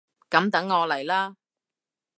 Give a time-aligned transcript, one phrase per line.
[0.31, 1.35] 噉等我嚟喇！